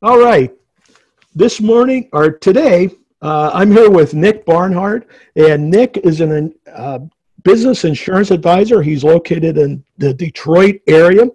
[0.00, 0.54] All right.
[1.34, 7.00] This morning or today, uh, I'm here with Nick Barnhart, and Nick is an uh,
[7.42, 8.80] business insurance advisor.
[8.80, 11.26] He's located in the Detroit area.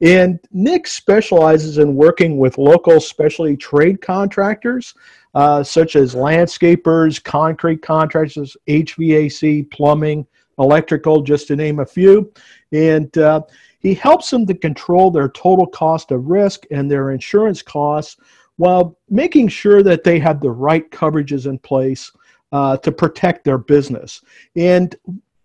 [0.00, 4.94] And Nick specializes in working with local specialty trade contractors,
[5.34, 10.24] uh, such as landscapers, concrete contractors, HVAC, plumbing,
[10.58, 12.32] electrical, just to name a few.
[12.72, 13.42] And uh,
[13.80, 18.16] he helps them to control their total cost of risk and their insurance costs
[18.56, 22.10] while making sure that they have the right coverages in place
[22.52, 24.22] uh, to protect their business.
[24.54, 24.94] And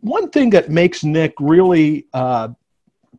[0.02, 2.50] one thing that makes Nick really uh,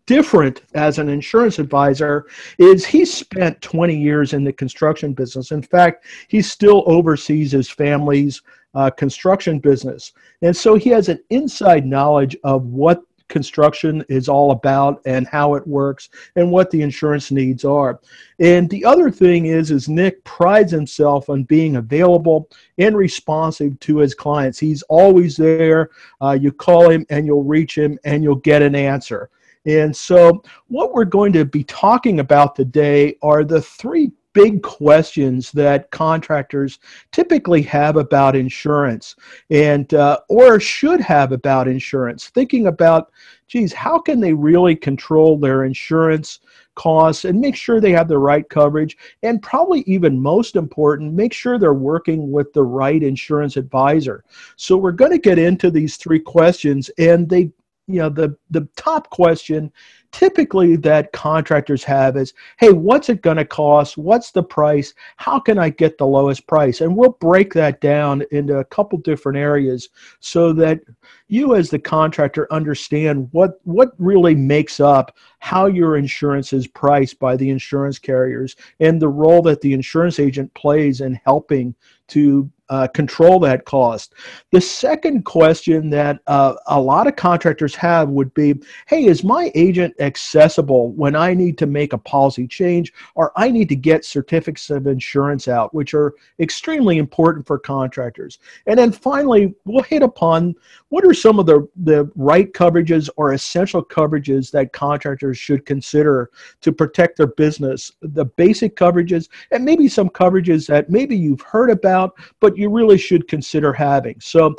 [0.06, 2.26] different as an insurance advisor
[2.58, 5.52] is he spent 20 years in the construction business.
[5.52, 8.42] In fact, he still oversees his family's
[8.74, 10.12] uh, construction business.
[10.42, 15.54] And so he has an inside knowledge of what construction is all about and how
[15.54, 18.00] it works and what the insurance needs are.
[18.40, 23.98] And the other thing is is Nick prides himself on being available and responsive to
[23.98, 24.58] his clients.
[24.58, 25.90] He's always there.
[26.20, 29.30] Uh, you call him and you'll reach him and you'll get an answer.
[29.66, 35.50] And so, what we're going to be talking about today are the three big questions
[35.52, 36.78] that contractors
[37.12, 39.16] typically have about insurance
[39.50, 43.10] and uh, or should have about insurance thinking about
[43.48, 46.38] geez how can they really control their insurance
[46.76, 48.96] costs and make sure they have the right coverage?
[49.22, 54.24] And probably even most important make sure they're working with the right insurance advisor.
[54.56, 57.50] So we're going to get into these three questions and they
[57.92, 59.72] you know the the top question
[60.12, 63.96] typically that contractors have is hey what's it going to cost?
[63.96, 64.94] What's the price?
[65.16, 66.80] How can i get the lowest price?
[66.80, 69.88] And we'll break that down into a couple different areas
[70.20, 70.80] so that
[71.28, 77.18] you as the contractor understand what what really makes up how your insurance is priced
[77.18, 81.74] by the insurance carriers and the role that the insurance agent plays in helping
[82.08, 84.14] to uh, control that cost.
[84.52, 88.54] The second question that uh, a lot of contractors have would be
[88.86, 93.50] Hey, is my agent accessible when I need to make a policy change or I
[93.50, 98.38] need to get certificates of insurance out, which are extremely important for contractors?
[98.66, 100.54] And then finally, we'll hit upon
[100.88, 106.30] what are some of the, the right coverages or essential coverages that contractors should consider
[106.60, 111.70] to protect their business, the basic coverages, and maybe some coverages that maybe you've heard
[111.70, 114.20] about, but you really should consider having.
[114.20, 114.54] So,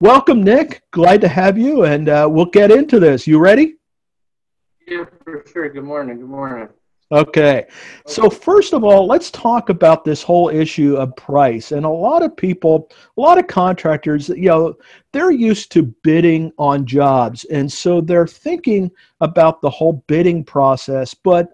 [0.00, 0.82] welcome, Nick.
[0.90, 3.26] Glad to have you, and uh, we'll get into this.
[3.26, 3.76] You ready?
[4.86, 5.68] Yeah, for sure.
[5.70, 6.18] Good morning.
[6.18, 6.68] Good morning.
[7.10, 7.66] Okay.
[8.06, 11.72] So, first of all, let's talk about this whole issue of price.
[11.72, 14.74] And a lot of people, a lot of contractors, you know,
[15.14, 17.44] they're used to bidding on jobs.
[17.44, 18.90] And so they're thinking
[19.22, 21.14] about the whole bidding process.
[21.14, 21.48] But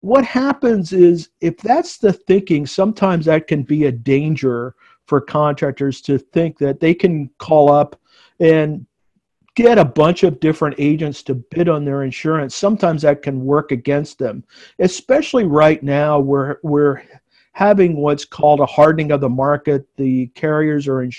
[0.00, 4.74] what happens is if that's the thinking, sometimes that can be a danger
[5.06, 8.00] for contractors to think that they can call up
[8.40, 8.86] and
[9.54, 12.54] get a bunch of different agents to bid on their insurance.
[12.54, 14.44] Sometimes that can work against them,
[14.78, 17.02] especially right now where we're
[17.56, 19.86] having what's called a hardening of the market.
[19.96, 21.10] The carriers are in,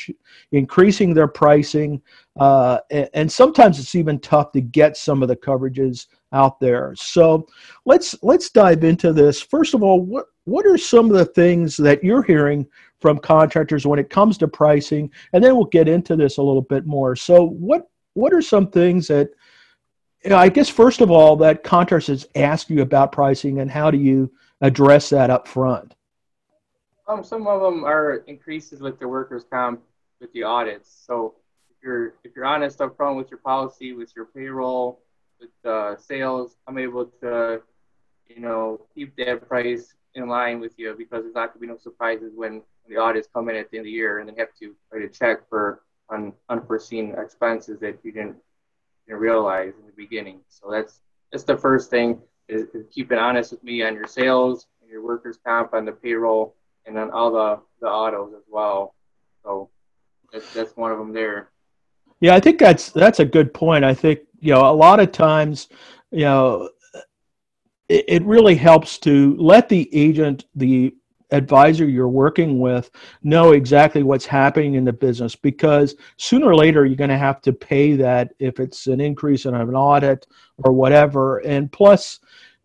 [0.51, 1.99] increasing their pricing,
[2.39, 6.93] uh, and, and, sometimes it's even tough to get some of the coverages out there.
[6.95, 7.47] So
[7.85, 9.41] let's let's dive into this.
[9.41, 12.67] First of all, what what are some of the things that you're hearing
[12.99, 16.61] from contractors when it comes to pricing, and then we'll get into this a little
[16.61, 17.15] bit more.
[17.15, 19.29] So, what what are some things that
[20.23, 23.91] you know, I guess first of all that contractors ask you about pricing, and how
[23.91, 24.31] do you
[24.61, 25.95] address that up front?
[27.07, 29.81] Um, some of them are increases with their workers' comp
[30.19, 31.03] with the audits.
[31.05, 31.35] So
[31.69, 34.99] if you're if you're honest up front with your policy, with your payroll,
[35.39, 37.61] with uh, sales, I'm able to,
[38.27, 41.77] you know, keep that price in line with you because there's not to be no
[41.77, 44.53] surprises when the audits come in at the end of the year and then have
[44.59, 48.35] to write a check for un, unforeseen expenses that you didn't,
[49.07, 50.39] didn't realize in the beginning.
[50.49, 54.67] So that's that's the first thing is, is keeping honest with me on your sales
[54.81, 58.95] and your workers comp on the payroll and on all the, the autos as well.
[59.43, 59.69] So
[60.31, 61.49] that's that's one of them there.
[62.19, 63.85] Yeah, I think that's that's a good point.
[63.85, 65.67] I think you know a lot of times,
[66.11, 66.69] you know,
[67.89, 70.95] it, it really helps to let the agent, the
[71.31, 72.89] advisor you're working with
[73.23, 77.41] know exactly what's happening in the business because sooner or later you're going to have
[77.41, 80.27] to pay that if it's an increase in an audit
[80.59, 81.39] or whatever.
[81.39, 82.19] And plus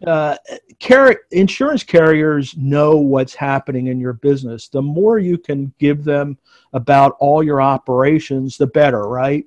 [0.06, 0.36] uh,
[0.80, 4.68] car- insurance carriers know what's happening in your business.
[4.68, 6.38] The more you can give them
[6.72, 9.44] about all your operations the better right?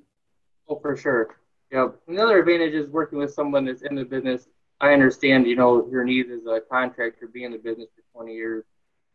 [0.68, 1.36] Oh for sure.
[1.72, 4.48] Yeah another advantage is working with someone that's in the business.
[4.78, 8.34] I understand, you know, your needs as a contractor, being in the business for 20
[8.34, 8.64] years,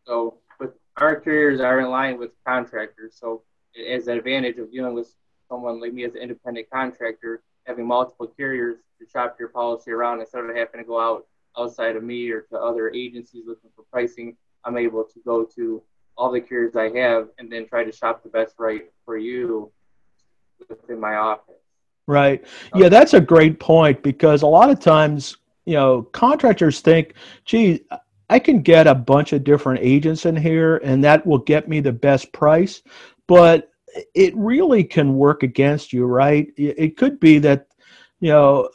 [0.06, 3.14] So, but our carriers are in line with contractors.
[3.18, 3.42] So,
[3.88, 5.14] as an advantage of dealing with
[5.48, 10.20] someone like me as an independent contractor, having multiple carriers to shop your policy around
[10.20, 11.26] instead of having to go out
[11.58, 15.82] outside of me or to other agencies looking for pricing, I'm able to go to
[16.16, 19.70] all the carriers I have and then try to shop the best right for you
[20.68, 21.54] within my office.
[22.06, 22.44] Right.
[22.74, 27.14] Yeah, that's a great point because a lot of times, you know, contractors think,
[27.44, 27.84] gee,
[28.32, 31.80] I can get a bunch of different agents in here and that will get me
[31.80, 32.80] the best price.
[33.26, 33.70] But
[34.14, 36.50] it really can work against you, right?
[36.56, 37.66] It could be that,
[38.20, 38.70] you know,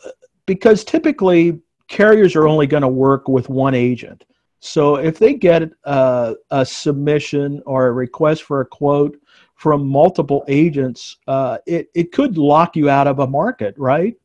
[0.45, 4.25] because typically carriers are only going to work with one agent.
[4.59, 9.19] So if they get a, a, submission or a request for a quote
[9.55, 14.15] from multiple agents, uh, it, it could lock you out of a market, right?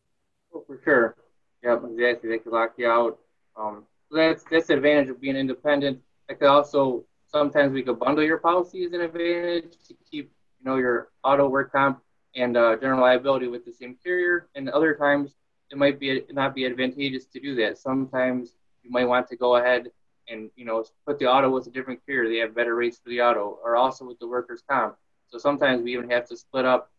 [0.55, 1.17] Oh, for sure.
[1.65, 2.29] Yep, exactly.
[2.29, 3.19] They could lock you out.
[3.57, 6.01] Um, that's that's the advantage of being independent.
[6.31, 10.31] I could also sometimes we could bundle your policy as an advantage to keep
[10.61, 12.01] you know your auto work comp
[12.35, 14.49] and uh, general liability with the same carrier.
[14.55, 15.35] And other times
[15.71, 17.79] it might be not be advantageous to do that.
[17.79, 19.91] Sometimes you might want to go ahead
[20.29, 22.29] and you know put the auto with a different carrier.
[22.29, 24.97] They have better rates for the auto, or also with the workers' comp.
[25.29, 26.91] So sometimes we even have to split up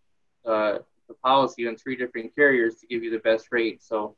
[0.46, 3.82] uh, the policy on three different carriers to give you the best rate.
[3.82, 4.16] So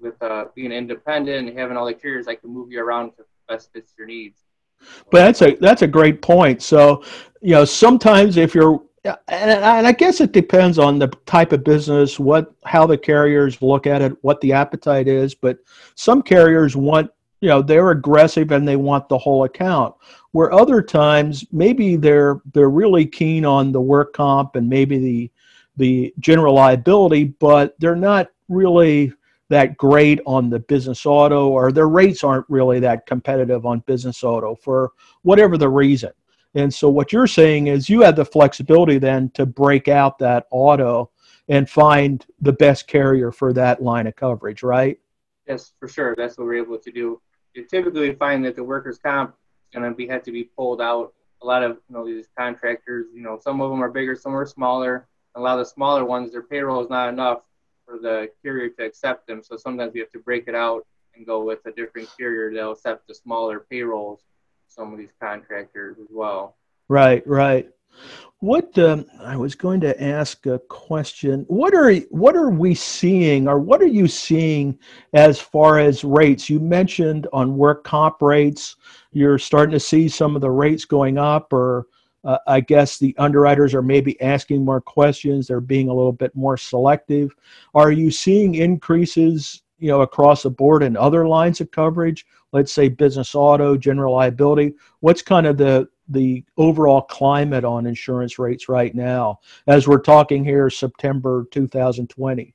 [0.00, 3.24] with uh, being independent and having all the carriers, I can move you around to
[3.48, 4.40] best fits your needs.
[5.10, 6.62] But that's a that's a great point.
[6.62, 7.02] So
[7.40, 11.64] you know sometimes if you're and, and I guess it depends on the type of
[11.64, 15.34] business, what how the carriers look at it, what the appetite is.
[15.34, 15.58] But
[15.94, 17.10] some carriers want
[17.40, 19.94] you know they're aggressive and they want the whole account
[20.32, 25.30] where other times maybe they're they're really keen on the work comp and maybe the
[25.76, 29.12] the general liability but they're not really
[29.54, 34.24] that great on the business auto or their rates aren't really that competitive on business
[34.24, 34.90] auto for
[35.22, 36.10] whatever the reason.
[36.56, 40.48] And so what you're saying is you have the flexibility then to break out that
[40.50, 41.12] auto
[41.48, 44.98] and find the best carrier for that line of coverage right?
[45.46, 46.16] Yes for sure.
[46.16, 47.20] That's what we're able to do.
[47.54, 51.14] You typically find that the workers' comp is going to have to be pulled out.
[51.42, 54.34] A lot of you know these contractors, you know, some of them are bigger, some
[54.34, 55.06] are smaller.
[55.36, 57.42] A lot of the smaller ones, their payroll is not enough
[57.84, 59.42] for the carrier to accept them.
[59.42, 62.72] So sometimes we have to break it out and go with a different carrier that'll
[62.72, 64.20] accept the smaller payrolls.
[64.68, 66.56] Some of these contractors as well.
[66.88, 67.68] Right, right.
[68.40, 71.44] What um, I was going to ask a question.
[71.48, 74.78] What are what are we seeing, or what are you seeing
[75.12, 76.50] as far as rates?
[76.50, 78.76] You mentioned on work comp rates,
[79.12, 81.86] you're starting to see some of the rates going up, or
[82.24, 85.46] uh, I guess the underwriters are maybe asking more questions.
[85.46, 87.34] They're being a little bit more selective.
[87.74, 92.26] Are you seeing increases, you know, across the board in other lines of coverage?
[92.52, 94.74] Let's say business auto, general liability.
[95.00, 100.44] What's kind of the the overall climate on insurance rates right now as we're talking
[100.44, 102.54] here September 2020?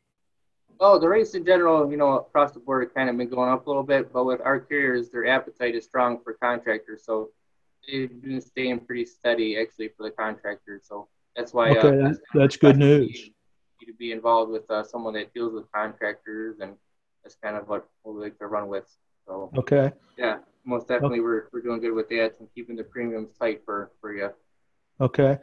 [0.79, 3.51] Oh, the rates in general, you know, across the board have kind of been going
[3.51, 7.31] up a little bit, but with our carriers, their appetite is strong for contractors, so
[7.91, 10.83] they've been staying pretty steady actually for the contractors.
[10.87, 11.71] So that's why.
[11.71, 13.29] Uh, okay, uh, that's, that's good news.
[13.85, 16.73] To be involved with uh, someone that deals with contractors, and
[17.23, 18.85] that's kind of what we like to run with.
[19.25, 19.51] So.
[19.57, 19.91] Okay.
[20.17, 20.39] Yeah
[20.69, 21.23] most definitely okay.
[21.23, 24.29] we're, we're doing good with that and keeping the premiums tight for, for you.
[25.01, 25.37] Okay.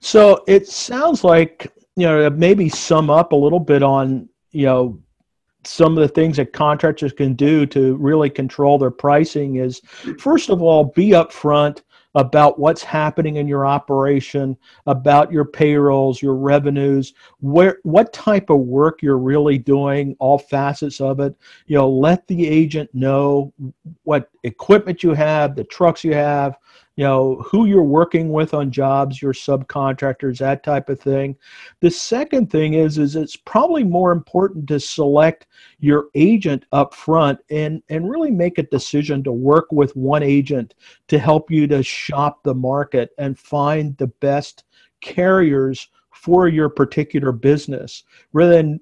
[0.00, 5.00] So it sounds like, you know, maybe sum up a little bit on, you know,
[5.64, 9.80] some of the things that contractors can do to really control their pricing is
[10.18, 11.82] first of all, be upfront
[12.14, 18.60] about what's happening in your operation, about your payrolls, your revenues, where what type of
[18.60, 21.34] work you're really doing, all facets of it.
[21.66, 23.52] You know, let the agent know
[24.04, 26.56] what equipment you have, the trucks you have,
[26.96, 31.36] you know who you're working with on jobs your subcontractors that type of thing.
[31.80, 35.46] The second thing is is it's probably more important to select
[35.78, 40.74] your agent up front and and really make a decision to work with one agent
[41.08, 44.64] to help you to shop the market and find the best
[45.00, 48.80] carriers for your particular business rather than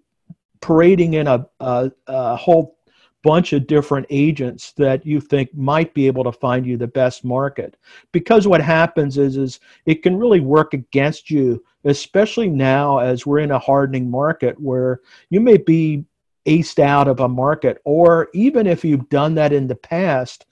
[0.61, 2.77] parading in a, a, a whole
[3.23, 7.25] bunch of different agents that you think might be able to find you the best
[7.25, 7.77] market.
[8.13, 13.39] Because what happens is is it can really work against you especially now as we're
[13.39, 15.01] in a hardening market where
[15.31, 16.05] you may be
[16.47, 20.47] aced out of a market or even if you've done that in the past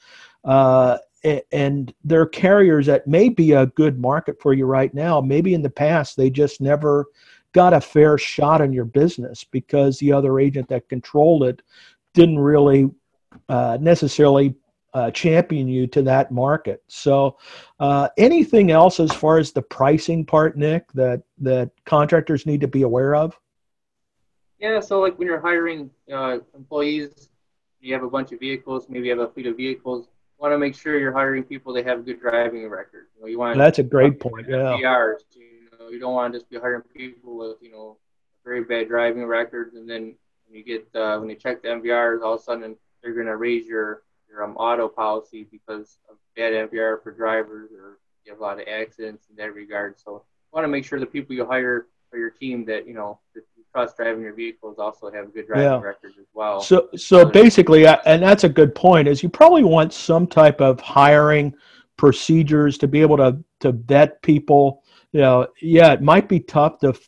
[0.45, 0.99] uh,
[1.53, 5.21] and there are carriers that may be a good market for you right now.
[5.21, 7.07] Maybe in the past they just never
[7.53, 11.63] got a fair shot in your business because the other agent that controlled it
[12.15, 12.91] didn't really
[13.49, 14.55] uh, necessarily
[14.95, 16.83] uh, champion you to that market.
[16.89, 17.39] So,
[17.79, 22.69] uh, anything else as far as the pricing part, Nick, that that contractors need to
[22.69, 23.39] be aware of?
[24.59, 27.29] Yeah, so like when you're hiring uh, employees,
[27.81, 30.07] you have a bunch of vehicles, maybe you have a fleet of vehicles.
[30.07, 33.09] You want to make sure you're hiring people that have good driving records.
[33.17, 34.49] You know, you want that's a great point.
[34.49, 34.77] Yeah.
[34.81, 37.99] PRs, you know, you don't want to just be hiring people with you know
[38.45, 40.15] very bad driving records, and then
[40.49, 43.27] when you get uh, when you check the MVRs, all of a sudden they're going
[43.27, 48.33] to raise your your um, auto policy because of bad MVR for drivers, or you
[48.33, 49.99] have a lot of accidents in that regard.
[49.99, 52.95] So you want to make sure the people you hire for your team that you
[52.95, 55.81] know that you trust driving your vehicles also have good driving yeah.
[55.81, 56.61] records as well.
[56.61, 59.09] So so basically, and that's a good point.
[59.09, 61.55] Is you probably want some type of hiring
[61.97, 64.83] procedures to be able to to vet people.
[65.13, 66.99] You know, yeah, it might be tough to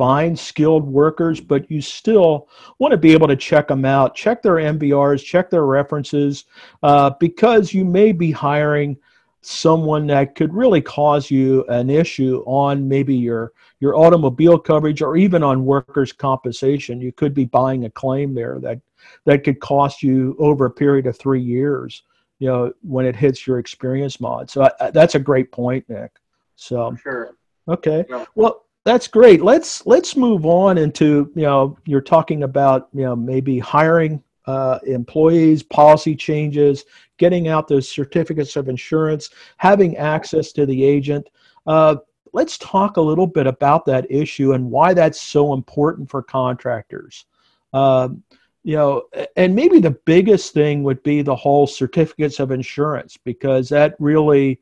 [0.00, 4.40] find skilled workers, but you still want to be able to check them out, check
[4.40, 6.46] their MVRs, check their references,
[6.82, 8.96] uh, because you may be hiring
[9.42, 15.18] someone that could really cause you an issue on maybe your your automobile coverage or
[15.18, 16.98] even on workers compensation.
[16.98, 18.80] You could be buying a claim there that
[19.26, 22.04] that could cost you over a period of 3 years
[22.38, 24.48] you know when it hits your experience mod.
[24.48, 26.12] So I, that's a great point nick.
[26.56, 27.34] So sure.
[27.68, 28.06] Okay.
[28.08, 28.24] Yeah.
[28.34, 29.42] well that's great.
[29.42, 34.78] Let's let's move on into you know you're talking about you know maybe hiring uh,
[34.86, 36.84] employees, policy changes,
[37.18, 41.28] getting out those certificates of insurance, having access to the agent.
[41.66, 41.96] Uh,
[42.32, 47.26] let's talk a little bit about that issue and why that's so important for contractors.
[47.72, 48.22] Um,
[48.62, 49.04] you know,
[49.36, 54.60] and maybe the biggest thing would be the whole certificates of insurance because that really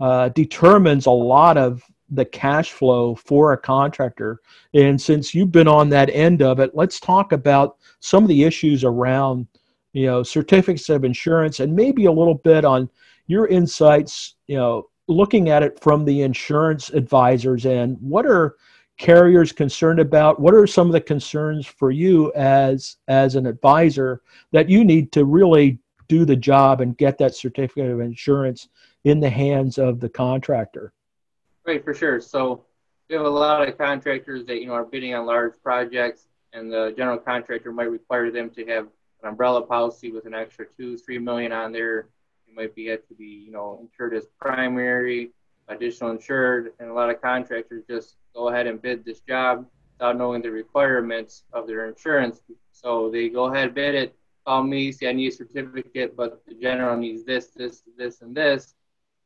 [0.00, 4.40] uh, determines a lot of the cash flow for a contractor.
[4.74, 8.44] And since you've been on that end of it, let's talk about some of the
[8.44, 9.46] issues around,
[9.92, 12.88] you know, certificates of insurance and maybe a little bit on
[13.26, 18.56] your insights, you know, looking at it from the insurance advisors and what are
[18.96, 24.22] carriers concerned about what are some of the concerns for you as as an advisor
[24.52, 28.68] that you need to really do the job and get that certificate of insurance
[29.02, 30.92] in the hands of the contractor
[31.66, 32.20] Right, for sure.
[32.20, 32.64] So
[33.08, 36.70] we have a lot of contractors that you know are bidding on large projects, and
[36.70, 38.86] the general contractor might require them to have
[39.22, 42.08] an umbrella policy with an extra two, three million on there.
[42.46, 45.30] It might be have to be you know insured as primary,
[45.68, 50.18] additional insured, and a lot of contractors just go ahead and bid this job without
[50.18, 52.42] knowing the requirements of their insurance.
[52.72, 56.54] So they go ahead bid it, call me, say I need a certificate, but the
[56.54, 58.74] general needs this, this, this, and this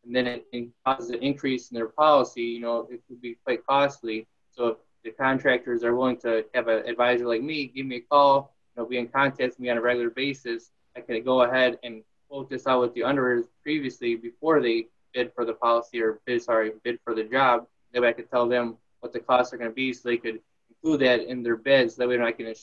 [0.09, 3.37] and then it, it causes an increase in their policy, you know, it could be
[3.45, 4.27] quite costly.
[4.51, 8.01] So if the contractors are willing to have an advisor like me, give me a
[8.01, 11.43] call, you know, be in contact with me on a regular basis, I can go
[11.43, 16.01] ahead and quote this out with the underwriters previously before they bid for the policy
[16.01, 17.67] or bid, sorry, bid for the job.
[17.95, 20.41] Way I could tell them what the costs are going to be so they could
[20.71, 21.97] include that in their bids.
[21.97, 22.55] That way they're not getting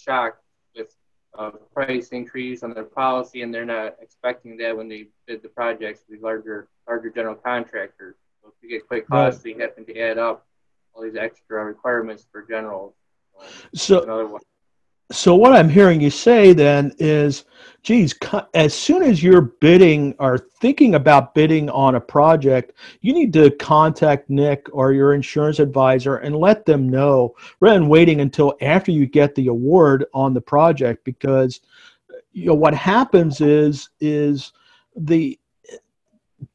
[1.73, 6.01] price increase on their policy, and they're not expecting that when they bid the projects
[6.09, 8.15] with larger larger general contractors.
[8.41, 9.69] So if you get quite costly, right.
[9.69, 10.45] having to add up
[10.93, 12.93] all these extra requirements for generals.
[13.73, 14.39] So, so
[15.35, 17.45] what I'm hearing you say then is,
[17.83, 18.15] geez,
[18.55, 23.51] as soon as you're bidding or thinking about bidding on a project, you need to
[23.51, 28.91] contact Nick or your insurance advisor and let them know rather than waiting until after
[28.91, 31.61] you get the award on the project because
[32.31, 34.51] you know what happens is is
[34.95, 35.39] the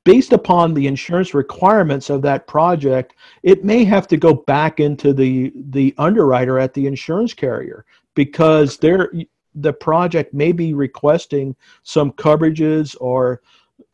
[0.04, 5.12] based upon the insurance requirements of that project, it may have to go back into
[5.12, 9.12] the the underwriter at the insurance carrier because they're
[9.54, 13.42] the project may be requesting some coverages or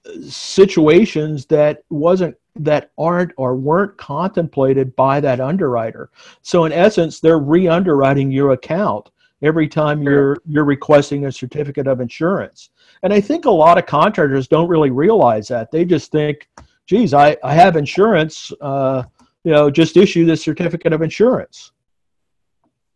[0.07, 6.11] uh, situations that wasn't that aren't or weren't contemplated by that underwriter.
[6.43, 9.11] So in essence, they're re-underwriting your account
[9.43, 12.71] every time you're you're requesting a certificate of insurance.
[13.02, 15.71] And I think a lot of contractors don't really realize that.
[15.71, 16.49] They just think,
[16.87, 19.05] geez, I, I have insurance, uh,
[19.45, 21.73] you know, just issue this certificate of insurance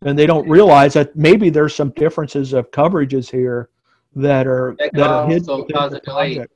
[0.02, 3.68] and they don't realize that maybe there's some differences of coverages here
[4.16, 6.36] that are that, that are hidden cause a delay.
[6.36, 6.54] Project.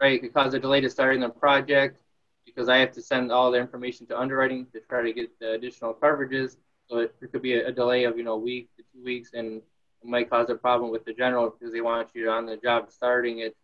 [0.00, 1.98] Right, could cause a delay to starting the project
[2.44, 5.52] because I have to send all the information to underwriting to try to get the
[5.52, 6.56] additional coverages.
[6.88, 9.30] So it, there could be a, a, delay of you know a week two weeks,
[9.34, 12.56] and it might cause a problem with the general because they want you on the
[12.56, 13.56] job starting it.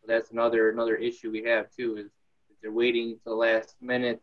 [0.00, 3.76] So that's another another issue we have too is, is they're waiting to the last
[3.80, 4.20] minute,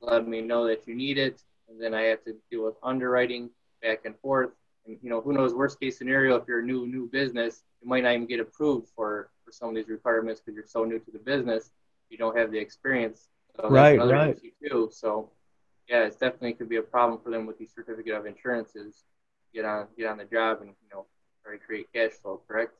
[0.00, 3.50] let me know that you need it, and then I have to deal with underwriting
[3.82, 4.50] back and forth.
[4.86, 5.54] And you know, who knows?
[5.54, 8.88] Worst case scenario, if you're a new new business, you might not even get approved
[8.94, 11.70] for for some of these requirements because you're so new to the business.
[12.10, 13.28] You don't have the experience.
[13.56, 14.38] So right, right.
[14.70, 14.88] Too.
[14.92, 15.30] So,
[15.88, 19.04] yeah, it's definitely could be a problem for them with these certificate of insurances.
[19.54, 21.06] Get on, get on the job, and you know,
[21.42, 22.40] try to create cash flow.
[22.46, 22.72] Correct.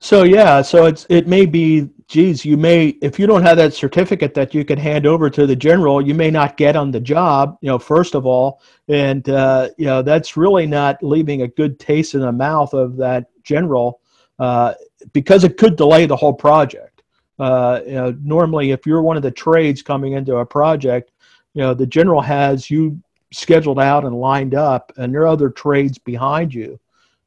[0.00, 3.72] So yeah, so it's it may be, geez, you may if you don't have that
[3.72, 7.00] certificate that you can hand over to the general, you may not get on the
[7.00, 7.56] job.
[7.60, 11.78] You know, first of all, and uh, you know that's really not leaving a good
[11.78, 14.00] taste in the mouth of that general
[14.40, 14.74] uh,
[15.12, 17.02] because it could delay the whole project.
[17.38, 21.12] Uh, you know, normally if you're one of the trades coming into a project,
[21.54, 23.00] you know the general has you
[23.32, 26.78] scheduled out and lined up, and there are other trades behind you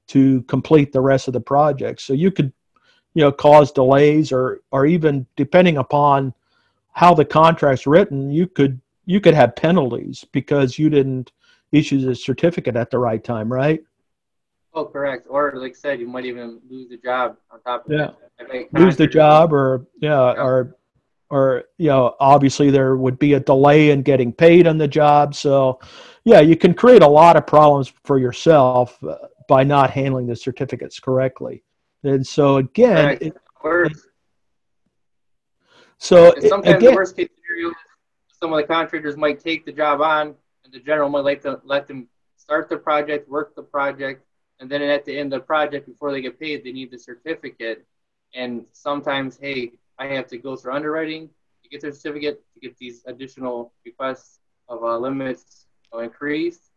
[0.07, 2.01] to complete the rest of the project.
[2.01, 2.53] So you could
[3.15, 6.33] you know cause delays or or even depending upon
[6.91, 11.31] how the contract's written you could you could have penalties because you didn't
[11.71, 13.81] issue the certificate at the right time right?
[14.73, 15.27] Oh correct.
[15.29, 18.11] Or like I said you might even lose the job on top of yeah.
[18.73, 20.41] lose the job or yeah, yeah.
[20.41, 20.75] or
[21.29, 25.35] or you know obviously there would be a delay in getting paid on the job.
[25.35, 25.79] So
[26.23, 29.15] yeah you can create a lot of problems for yourself uh,
[29.47, 31.63] by not handling the certificates correctly.
[32.03, 33.35] And so again, it,
[35.97, 37.73] so sometimes again, the worst case scenario,
[38.29, 41.59] some of the contractors might take the job on, and the general might like to
[41.63, 44.23] let them start the project, work the project,
[44.59, 46.99] and then at the end of the project, before they get paid, they need the
[46.99, 47.85] certificate.
[48.35, 51.29] And sometimes, hey, I have to go through underwriting
[51.63, 55.67] to get the certificate to get these additional requests of uh, limits
[56.01, 56.71] increased.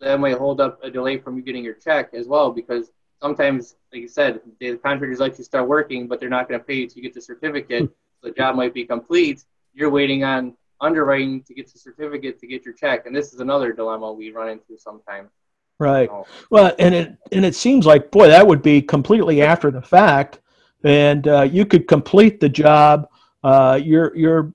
[0.00, 3.76] That might hold up a delay from you getting your check as well because sometimes,
[3.92, 6.74] like you said, the contractors let you start working, but they're not going to pay
[6.74, 7.88] you to get the certificate.
[8.20, 9.44] so the job might be complete.
[9.72, 13.40] You're waiting on underwriting to get the certificate to get your check, and this is
[13.40, 15.30] another dilemma we run into sometimes.
[15.78, 16.08] Right.
[16.08, 19.82] So, well, and it and it seems like boy that would be completely after the
[19.82, 20.40] fact,
[20.84, 23.08] and uh, you could complete the job.
[23.42, 24.52] Uh, you're you're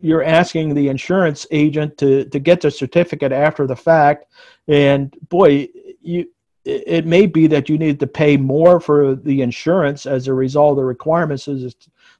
[0.00, 4.26] you're asking the insurance agent to to get the certificate after the fact,
[4.68, 5.68] and boy,
[6.00, 6.26] you
[6.64, 10.72] it may be that you need to pay more for the insurance as a result
[10.72, 11.74] of the requirements is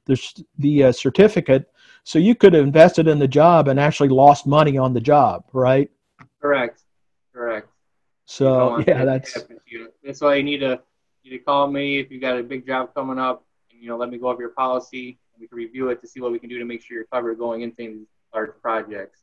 [0.05, 1.71] the, the uh, certificate.
[2.03, 5.45] So you could have invested in the job and actually lost money on the job,
[5.51, 5.89] right?
[6.39, 6.83] Correct.
[7.33, 7.67] Correct.
[8.25, 9.45] So yeah, that's
[10.03, 10.79] that's why you need to
[11.25, 13.97] you to call me if you got a big job coming up, and you know
[13.97, 15.17] let me go over your policy.
[15.33, 17.07] And we can review it to see what we can do to make sure you're
[17.11, 19.21] covered going into these large projects.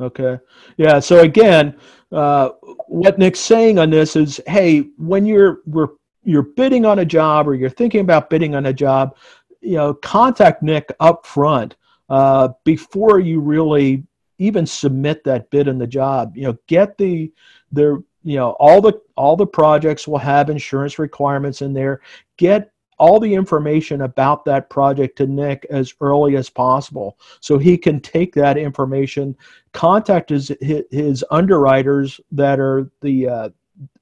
[0.00, 0.38] Okay.
[0.78, 0.98] Yeah.
[0.98, 1.76] So again,
[2.10, 2.50] uh,
[2.88, 5.88] what Nick's saying on this is, hey, when you're we're,
[6.24, 9.16] you're bidding on a job or you're thinking about bidding on a job,
[9.60, 11.76] you know, contact Nick up front
[12.08, 14.04] uh, before you really
[14.38, 16.36] even submit that bid in the job.
[16.36, 17.32] You know, get the
[17.70, 22.00] the you know all the all the projects will have insurance requirements in there.
[22.36, 27.76] Get all the information about that project to Nick as early as possible so he
[27.76, 29.36] can take that information,
[29.72, 33.48] contact his, his underwriters that are the uh,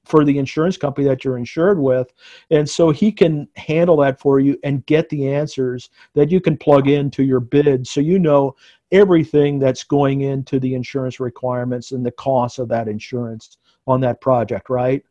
[0.04, 2.12] for the insurance company that you're insured with
[2.50, 6.56] and so he can handle that for you and get the answers that you can
[6.56, 8.54] plug into your bid so you know
[8.92, 14.20] everything that's going into the insurance requirements and the cost of that insurance on that
[14.20, 15.02] project right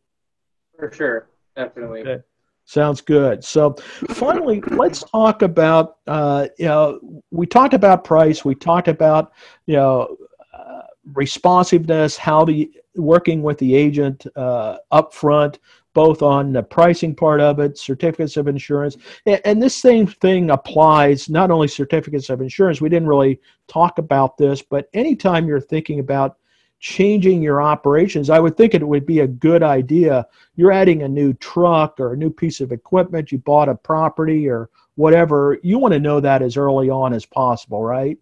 [0.78, 2.22] for sure definitely okay.
[2.70, 3.42] Sounds good.
[3.42, 3.74] So,
[4.10, 8.44] finally, let's talk about uh, you know we talked about price.
[8.44, 9.32] We talked about
[9.66, 10.16] you know
[10.56, 15.58] uh, responsiveness, how the working with the agent uh, up front,
[15.94, 20.50] both on the pricing part of it, certificates of insurance, and, and this same thing
[20.50, 22.80] applies not only certificates of insurance.
[22.80, 26.36] We didn't really talk about this, but anytime you're thinking about
[26.80, 30.26] changing your operations, I would think it would be a good idea.
[30.56, 34.48] You're adding a new truck or a new piece of equipment, you bought a property
[34.48, 35.58] or whatever.
[35.62, 38.18] You want to know that as early on as possible, right?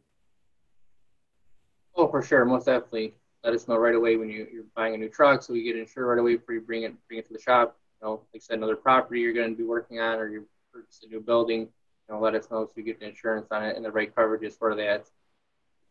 [1.95, 3.15] Oh, for sure, most definitely.
[3.45, 5.77] Let us know right away when you, are buying a new truck, so we get
[5.77, 7.77] insured right away before you bring it bring it to the shop.
[8.01, 10.47] You know, like I said, another property you're going to be working on, or you
[10.73, 11.61] purchase a new building.
[11.61, 14.13] You know, let us know so we get the insurance on it and the right
[14.15, 15.07] coverages for that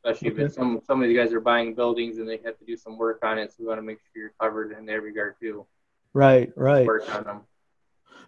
[0.08, 0.46] especially okay.
[0.46, 2.98] if some some of you guys are buying buildings and they have to do some
[2.98, 3.52] work on it.
[3.52, 5.66] So we want to make sure you're covered in that regard too.
[6.14, 6.86] Right, right.
[6.86, 7.42] Work on them.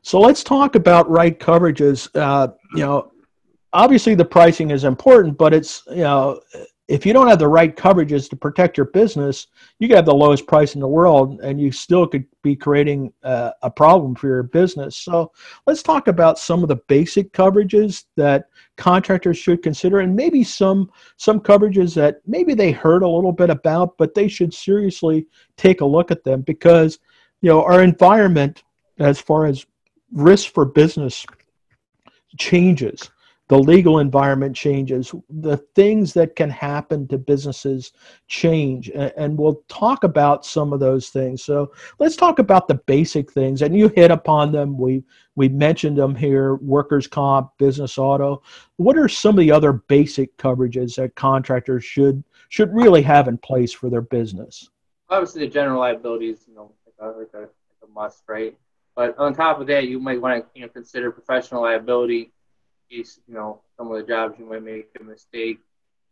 [0.02, 2.10] So let's talk about right coverages.
[2.16, 3.12] Uh, you know,
[3.74, 6.40] obviously the pricing is important, but it's you know
[6.90, 9.48] if you don't have the right coverages to protect your business,
[9.78, 13.14] you could have the lowest price in the world and you still could be creating
[13.24, 14.98] uh, a problem for your business.
[14.98, 15.32] So
[15.68, 20.90] let's talk about some of the basic coverages that contractors should consider and maybe some
[21.18, 25.82] some coverages that maybe they heard a little bit about, but they should seriously take
[25.82, 26.98] a look at them because
[27.42, 28.64] you know our environment
[28.98, 29.64] as far as
[30.12, 31.24] risk for business
[32.40, 33.12] changes
[33.50, 37.92] the legal environment changes the things that can happen to businesses
[38.28, 41.44] change and, we'll talk about some of those things.
[41.44, 44.78] So let's talk about the basic things and you hit upon them.
[44.78, 45.04] We
[45.36, 48.42] we mentioned them here workers comp business auto.
[48.76, 53.38] What are some of the other basic coverages that contractors should should really have in
[53.38, 54.70] place for their business?
[55.10, 58.56] Obviously the general liability is you know like a, like a, must right?
[58.96, 62.32] But on top of that you might want to you know consider professional liability
[62.90, 65.60] case you know some of the jobs you might make a mistake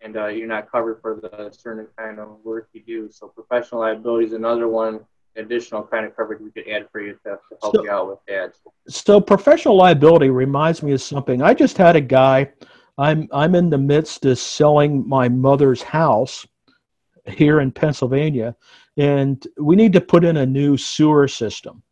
[0.02, 3.10] and uh, you're not covered for the certain kind of work you do.
[3.12, 5.00] So professional liability is another one
[5.38, 8.08] additional kind of coverage we could add for you to, to help so, you out
[8.10, 8.54] with that.
[8.88, 11.42] So professional liability reminds me of something.
[11.42, 12.52] I just had a guy.
[12.98, 16.46] I'm I'm in the midst of selling my mother's house
[17.28, 18.56] here in Pennsylvania,
[18.98, 21.84] and we need to put in a new sewer system.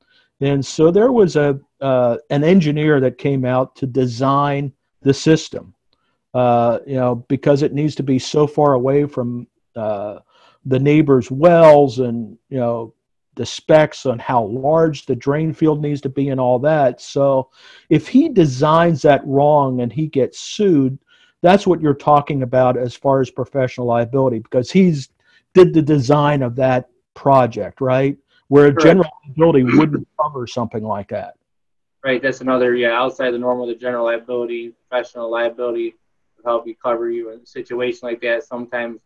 [0.41, 4.73] And so there was a uh, an engineer that came out to design
[5.05, 5.73] the system.
[6.33, 10.19] Uh, you know, because it needs to be so far away from uh,
[10.65, 12.93] the neighbor's wells and you know
[13.35, 16.99] the specs on how large the drain field needs to be and all that.
[16.99, 17.49] So
[17.89, 20.97] if he designs that wrong and he gets sued,
[21.41, 25.09] that's what you're talking about as far as professional liability because he's
[25.53, 28.17] did the design of that project, right?
[28.47, 28.81] where Correct.
[28.81, 31.35] general liability wouldn't cover something like that.
[32.05, 33.65] Right, that's another yeah outside the normal.
[33.65, 35.95] The general liability, professional liability,
[36.37, 38.43] will help you cover you in a situation like that.
[38.43, 38.99] Sometimes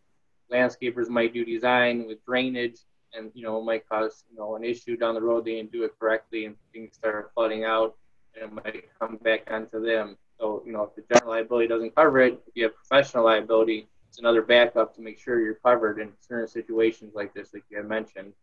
[0.52, 2.76] landscapers might do design with drainage,
[3.14, 5.46] and you know it might cause you know an issue down the road.
[5.46, 7.96] They didn't do it correctly, and things start flooding out,
[8.34, 10.18] and it might come back onto them.
[10.38, 13.88] So you know if the general liability doesn't cover it, if you have professional liability,
[14.10, 17.78] it's another backup to make sure you're covered in certain situations like this, like you
[17.78, 18.34] had mentioned.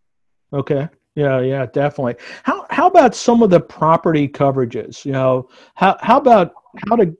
[0.52, 0.90] Okay.
[1.16, 2.16] Yeah, yeah, definitely.
[2.44, 5.04] How how about some of the property coverages?
[5.04, 6.54] You know, how how about
[6.88, 7.18] how do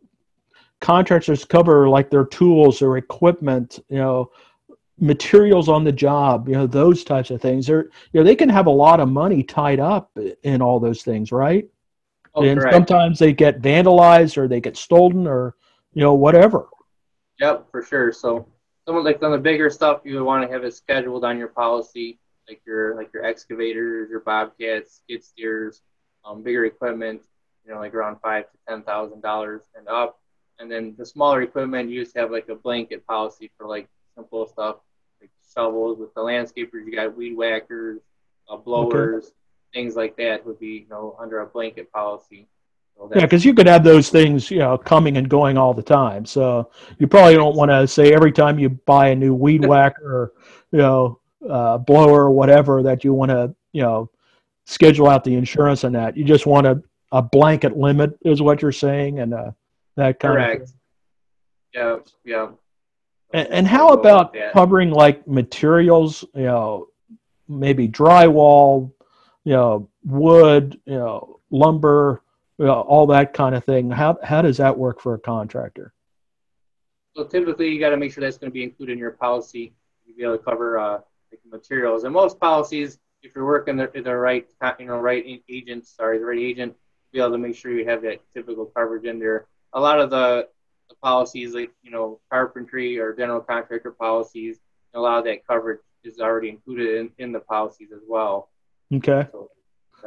[0.82, 4.30] contractors cover like their tools or equipment, you know,
[5.00, 7.66] materials on the job, you know, those types of things.
[7.66, 11.02] They're you know, they can have a lot of money tied up in all those
[11.02, 11.68] things, right?
[12.36, 12.76] Oh, and correct.
[12.76, 15.56] sometimes they get vandalized or they get stolen or
[15.96, 16.68] you know, whatever.
[17.40, 18.12] Yep, for sure.
[18.12, 18.48] So
[18.86, 21.40] some of like on the bigger stuff you would want to have it scheduled on
[21.40, 25.82] your policy like your like your excavators, your bobcats, skid steers,
[26.26, 27.22] um, bigger equipment,
[27.66, 30.20] you know, like around five to ten thousand dollars and up.
[30.60, 34.48] And then the smaller equipment, you just have like a blanket policy for like simple
[34.48, 34.78] stuff
[35.22, 36.00] like shovels.
[36.00, 38.00] With the landscapers, you got weed whackers,
[38.50, 39.34] uh, blowers, okay.
[39.74, 42.48] things like that would be you know under a blanket policy.
[42.98, 45.84] So yeah, because you could have those things, you know, coming and going all the
[45.84, 46.26] time.
[46.26, 50.04] So you probably don't want to say every time you buy a new weed whacker
[50.04, 50.34] or,
[50.72, 54.10] you know, uh, blower or whatever that you want to, you know,
[54.66, 56.18] schedule out the insurance on that.
[56.18, 59.52] You just want a, a blanket limit, is what you're saying, and uh,
[59.96, 60.64] that kind Correct.
[60.64, 60.74] of.
[61.74, 62.48] Yeah, yeah.
[63.34, 66.24] And, and how about covering like materials?
[66.34, 66.88] You know,
[67.48, 68.92] maybe drywall,
[69.44, 72.22] you know, wood, you know, lumber,
[72.58, 73.90] you know, all that kind of thing.
[73.90, 75.94] How how does that work for a contractor?
[77.16, 79.74] So typically, you got to make sure that's going to be included in your policy.
[80.06, 81.00] You be able to cover uh,
[81.50, 82.04] materials.
[82.04, 86.20] And most policies, if you're working the, the right, uh, you know, right agent, sorry,
[86.20, 86.76] the right agent,
[87.12, 89.48] be able to make sure you have that typical coverage in there.
[89.74, 90.48] A lot of the,
[90.90, 94.58] the policies, like you know, carpentry or general contractor policies,
[94.94, 98.50] a lot of that coverage is already included in, in the policies as well.
[98.94, 99.28] Okay.
[99.32, 99.50] So,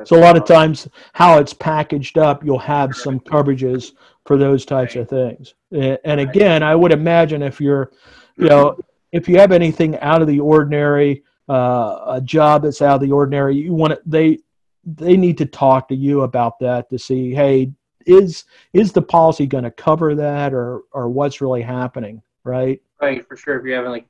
[0.04, 3.92] so a lot of times, how it's packaged up, you'll have some coverages
[4.24, 5.54] for those types of things.
[5.72, 7.90] And again, I would imagine if you're,
[8.36, 8.78] you know,
[9.12, 13.12] if you have anything out of the ordinary, uh, a job that's out of the
[13.12, 14.38] ordinary, you want to, they
[14.84, 17.72] they need to talk to you about that to see, hey,
[18.06, 22.80] is is the policy going to cover that, or or what's really happening, right?
[23.00, 23.58] Right, for sure.
[23.58, 24.06] If you're having like,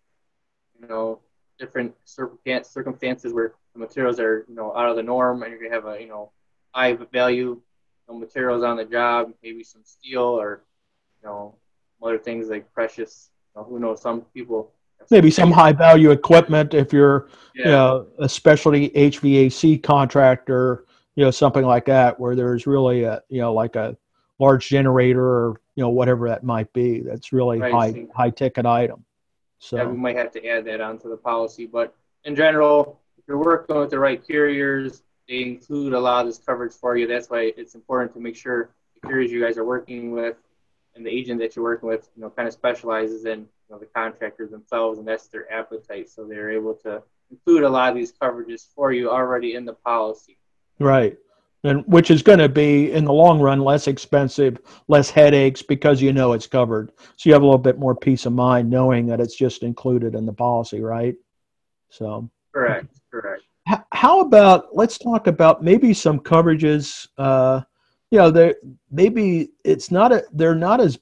[0.80, 1.20] you know,
[1.58, 5.74] different circumstances where the materials are you know out of the norm, and you're gonna
[5.74, 6.30] have a you know
[6.72, 7.62] high value you
[8.08, 10.62] know, materials on the job, maybe some steel or
[11.22, 11.56] you know
[12.02, 13.30] other things like precious.
[13.54, 14.02] You know, who knows?
[14.02, 14.72] Some people
[15.10, 17.64] maybe some high value equipment if you're yeah.
[17.64, 20.84] you know, a specialty HVAC contractor,
[21.16, 23.96] you know, something like that, where there's really a you know like a
[24.38, 27.00] large generator or you know whatever that might be.
[27.00, 27.72] That's really right.
[27.72, 29.04] high high ticket item.
[29.58, 33.24] So yeah, we might have to add that onto the policy, but in general, if
[33.28, 37.06] you're working with the right carriers, they include a lot of this coverage for you.
[37.06, 40.36] That's why it's important to make sure the carriers you guys are working with
[40.94, 43.80] and the agent that you're working with, you know, kind of specializes in you know,
[43.80, 46.08] the contractors themselves, and that's their appetite.
[46.10, 49.74] So they're able to include a lot of these coverages for you already in the
[49.74, 50.36] policy.
[50.80, 51.16] Right.
[51.62, 56.00] and which is going to be in the long run less expensive, less headaches because
[56.00, 56.90] you know it's covered.
[57.16, 60.14] So you have a little bit more peace of mind knowing that it's just included
[60.14, 61.14] in the policy, right?
[61.90, 63.42] So correct, correct.
[63.92, 67.06] How about let's talk about maybe some coverages.
[67.18, 67.60] Uh,
[68.10, 68.54] you know, they
[68.90, 70.98] maybe it's not a they're not as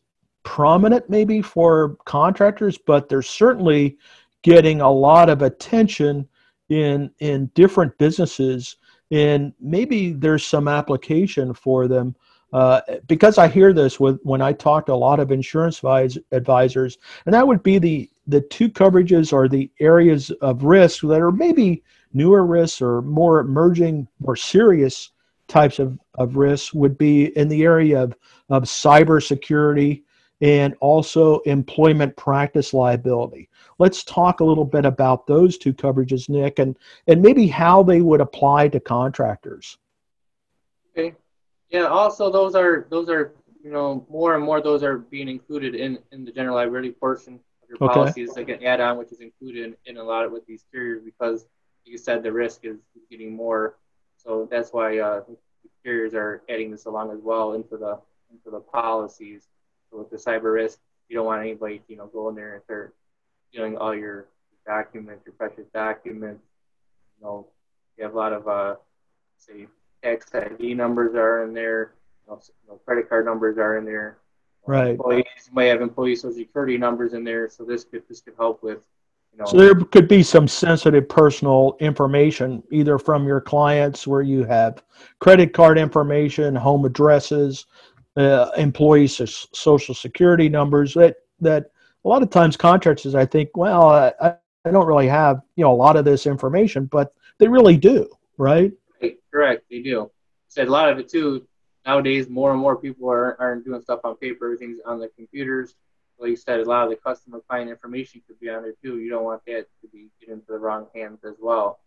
[0.48, 3.98] prominent maybe for contractors, but they're certainly
[4.40, 6.26] getting a lot of attention
[6.70, 8.76] in in different businesses.
[9.10, 12.16] And maybe there's some application for them.
[12.50, 15.82] Uh, because I hear this with when I talk to a lot of insurance
[16.32, 21.20] advisors, and that would be the the two coverages or the areas of risk that
[21.20, 21.82] are maybe
[22.14, 25.10] newer risks or more emerging, more serious
[25.46, 28.16] types of, of risks would be in the area of,
[28.48, 30.04] of cybersecurity
[30.40, 33.48] and also employment practice liability.
[33.78, 38.00] Let's talk a little bit about those two coverages, Nick, and, and maybe how they
[38.00, 39.78] would apply to contractors.
[40.96, 41.14] Okay.
[41.70, 45.74] Yeah, also those are those are you know more and more those are being included
[45.74, 47.94] in, in the general liability portion of your okay.
[47.94, 51.02] policies like an add-on which is included in, in a lot of with these carriers
[51.04, 52.78] because like you said the risk is
[53.10, 53.76] getting more
[54.16, 55.20] so that's why uh,
[55.84, 57.98] carriers are adding this along as well into the
[58.30, 59.48] into the policies
[59.92, 62.64] with the cyber risk you don't want anybody to you know go in there and
[62.64, 62.94] start
[63.50, 64.26] stealing all your
[64.66, 66.42] documents, your precious documents.
[67.18, 67.46] You know,
[67.96, 68.76] you have a lot of, uh,
[69.38, 69.66] say,
[70.02, 71.94] tax ID numbers are in there.
[72.26, 74.18] You know, you know, credit card numbers are in there.
[74.66, 74.90] Right.
[74.90, 78.62] Employees might have employee social security numbers in there, so this could this could help
[78.62, 78.78] with.
[79.32, 84.20] You know, so there could be some sensitive personal information, either from your clients, where
[84.20, 84.82] you have
[85.20, 87.66] credit card information, home addresses,
[88.16, 91.70] uh, employee social security numbers that that
[92.04, 94.12] a lot of times contractors, I think, well, I,
[94.64, 98.08] I don't really have, you know, a lot of this information, but they really do,
[98.36, 98.72] right?
[99.30, 100.10] Correct, they do.
[100.48, 101.46] Said a lot of it too.
[101.86, 104.46] Nowadays, more and more people are, aren't doing stuff on paper.
[104.46, 105.74] Everything's on the computers.
[106.18, 108.98] Like you said, a lot of the customer client information could be on there too.
[108.98, 111.78] You don't want that to be get into the wrong hands as well.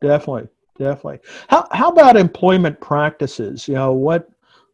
[0.00, 1.20] Definitely, definitely.
[1.48, 3.68] How how about employment practices?
[3.68, 4.28] You know, what?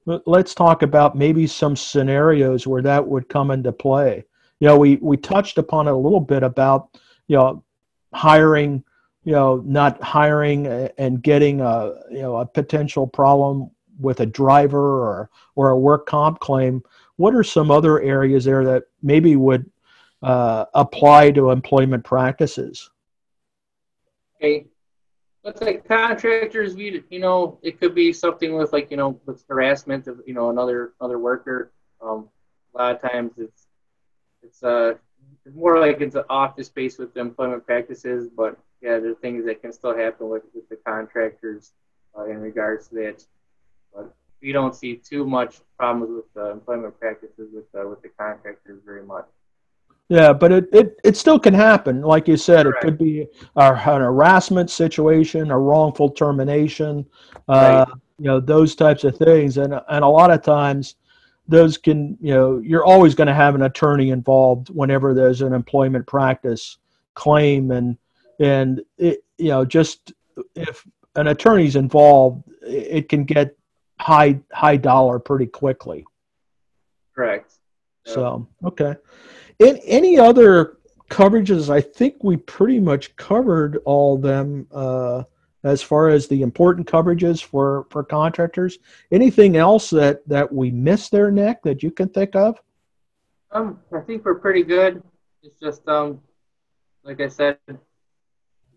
[0.06, 4.24] Let's talk about maybe some scenarios where that would come into play
[4.60, 7.62] you know, we, we touched upon it a little bit about, you know,
[8.14, 8.82] hiring,
[9.24, 15.02] you know, not hiring and getting a, you know, a potential problem with a driver
[15.02, 16.82] or, or a work comp claim.
[17.16, 19.70] What are some other areas there that maybe would
[20.22, 22.90] uh, apply to employment practices?
[24.36, 24.66] Okay.
[25.44, 29.44] Let's say contractors, we, you know, it could be something with like, you know, with
[29.48, 31.70] harassment of, you know, another, another worker.
[32.02, 32.28] Um,
[32.74, 33.66] a lot of times it's,
[34.42, 34.94] it's uh
[35.54, 39.44] more like it's an office space with the employment practices, but yeah, there are things
[39.46, 41.72] that can still happen with, with the contractors
[42.16, 43.24] uh, in regards to that.
[43.94, 48.08] But we don't see too much problems with the employment practices with uh, with the
[48.08, 49.26] contractors very much.
[50.08, 52.02] Yeah, but it, it, it still can happen.
[52.02, 52.84] Like you said, Correct.
[52.84, 57.06] it could be a, an harassment situation, a wrongful termination,
[57.48, 57.98] uh, right.
[58.18, 59.56] you know, those types of things.
[59.56, 60.96] And, and a lot of times,
[61.46, 65.52] those can you know you're always going to have an attorney involved whenever there's an
[65.52, 66.78] employment practice
[67.14, 67.96] claim and
[68.40, 70.12] and it, you know just
[70.54, 70.86] if
[71.16, 73.56] an attorney's involved it can get
[74.00, 76.04] high high dollar pretty quickly
[77.14, 77.54] correct
[78.04, 78.96] so okay
[79.58, 80.78] in any other
[81.10, 85.22] coverages i think we pretty much covered all them uh
[85.64, 88.78] as far as the important coverages for for contractors.
[89.10, 92.60] Anything else that that we missed there, Nick, that you can think of?
[93.50, 95.02] Um, I think we're pretty good.
[95.42, 96.20] It's just um,
[97.02, 97.78] like I said, the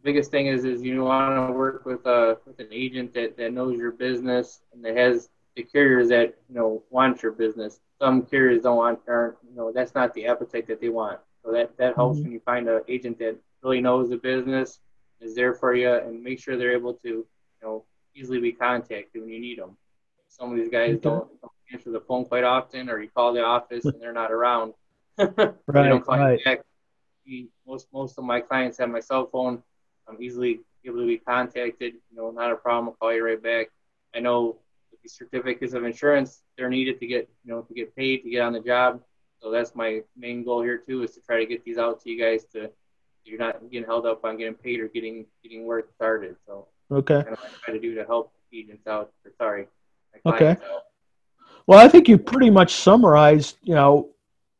[0.01, 3.37] biggest thing is is you want to work with a uh, with an agent that,
[3.37, 7.81] that knows your business and that has the carriers that you know want your business.
[7.99, 11.19] Some carriers don't want, or you know, that's not the appetite that they want.
[11.43, 12.25] So that that helps mm-hmm.
[12.25, 14.79] when you find an agent that really knows the business
[15.19, 17.25] is there for you and make sure they're able to, you
[17.61, 19.77] know, easily be contacted when you need them.
[20.27, 21.01] Some of these guys okay.
[21.01, 24.31] don't, don't, answer the phone quite often, or you call the office and they're not
[24.31, 24.73] around.
[25.17, 26.43] right, right.
[26.45, 26.59] back.
[27.67, 29.61] Most most of my clients have my cell phone.
[30.07, 31.95] I'm easily able to be contacted.
[32.09, 32.87] You know, not a problem.
[32.87, 33.67] I'll call you right back.
[34.15, 34.57] I know
[35.07, 38.41] these certificates of insurance they're needed to get you know to get paid to get
[38.41, 39.01] on the job.
[39.41, 42.09] So that's my main goal here too is to try to get these out to
[42.09, 42.69] you guys to
[43.23, 46.35] you're not getting held up on getting paid or getting getting work started.
[46.45, 49.11] So okay, kind of I try to do to help agents out.
[49.25, 49.67] Or sorry,
[50.25, 50.51] okay.
[50.51, 50.83] Out.
[51.67, 54.11] Well, I think you pretty much summarized, you know,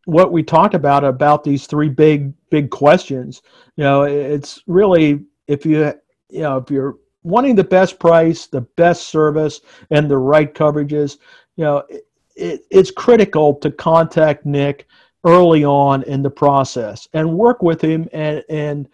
[0.04, 3.42] what we talked about about these three big big questions.
[3.78, 5.94] You know, it's really if you
[6.30, 11.18] you know if you're wanting the best price, the best service, and the right coverages,
[11.56, 14.88] you know, it, it, it's critical to contact Nick
[15.24, 18.88] early on in the process and work with him and and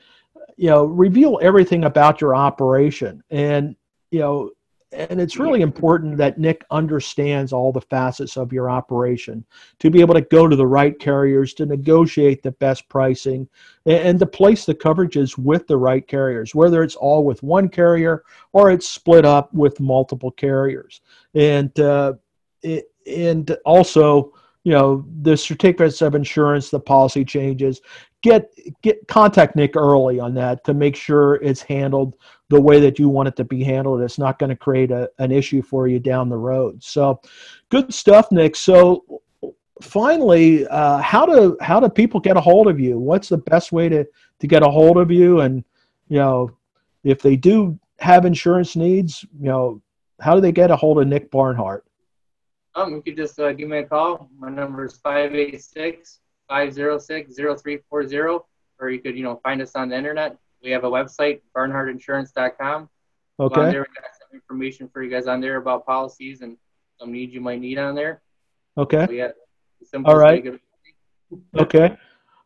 [0.57, 3.23] you know reveal everything about your operation.
[3.29, 3.75] And
[4.11, 4.51] you know
[4.93, 9.43] and it's really important that Nick understands all the facets of your operation
[9.79, 13.47] to be able to go to the right carriers to negotiate the best pricing
[13.85, 18.23] and, to place the coverages with the right carriers, whether it's all with one carrier
[18.53, 21.01] or it's split up with multiple carriers.
[21.33, 22.13] And uh,
[22.61, 27.81] it, and also, you know, the certificates of insurance, the policy changes,
[28.23, 32.15] get get contact Nick early on that to make sure it's handled
[32.49, 34.01] the way that you want it to be handled.
[34.01, 36.81] It's not going to create a, an issue for you down the road.
[36.81, 37.21] So,
[37.69, 38.55] good stuff, Nick.
[38.55, 39.21] So,
[39.81, 42.97] finally, uh, how do how do people get a hold of you?
[42.97, 44.05] What's the best way to
[44.39, 45.41] to get a hold of you?
[45.41, 45.63] And
[46.07, 46.49] you know,
[47.03, 49.81] if they do have insurance needs, you know,
[50.21, 51.85] how do they get a hold of Nick Barnhart?
[52.75, 54.29] Um, you could just uh, give me a call.
[54.39, 58.45] My number is 586 506 0340,
[58.79, 60.37] or you could, you know, find us on the internet.
[60.63, 62.89] We have a website, barnhartinsurance.com.
[63.39, 63.61] Okay.
[63.61, 66.57] On there, we got some information for you guys on there about policies and
[66.99, 68.21] some needs you might need on there.
[68.77, 69.05] Okay.
[69.05, 69.29] So, yeah,
[70.05, 70.45] All right.
[71.57, 71.97] Okay.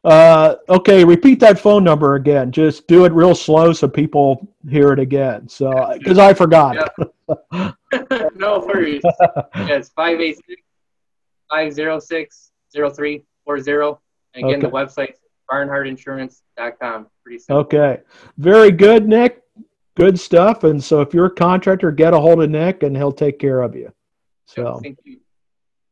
[0.05, 2.53] Uh, okay, repeat that phone number again.
[2.53, 5.49] Just do it real slow so people hear it again.
[5.49, 6.89] So, because I forgot.
[8.35, 9.01] no worries.
[9.03, 10.61] yeah, it's 586
[11.49, 13.26] 506 0340.
[13.47, 14.59] And again, okay.
[14.59, 17.07] the website's barnhartinsurance.com.
[17.23, 17.61] Pretty simple.
[17.61, 18.01] Okay.
[18.37, 19.41] Very good, Nick.
[19.95, 20.63] Good stuff.
[20.63, 23.61] And so if you're a contractor, get a hold of Nick and he'll take care
[23.61, 23.91] of you.
[24.45, 25.19] So, thank you.